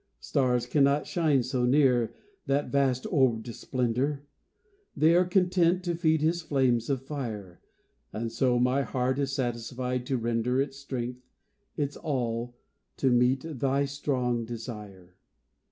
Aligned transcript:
Stars 0.19 0.65
cannot 0.65 1.05
shine 1.05 1.43
so 1.43 1.63
near 1.63 2.11
that 2.47 2.71
vast 2.71 3.05
orb'd 3.11 3.53
splendour; 3.53 4.23
They 4.97 5.13
are 5.13 5.25
content 5.25 5.83
to 5.83 5.93
feed 5.93 6.23
his 6.23 6.41
flames 6.41 6.89
of 6.89 7.03
fire: 7.03 7.61
And 8.11 8.31
so 8.31 8.57
my 8.57 8.81
heart 8.81 9.19
is 9.19 9.31
satisfied 9.35 10.07
to 10.07 10.17
render 10.17 10.59
Its 10.59 10.77
strength, 10.77 11.21
its 11.77 11.97
all, 11.97 12.55
to 12.97 13.11
meet 13.11 13.41
thy 13.59 13.85
strong 13.85 14.43
desire. 14.43 15.17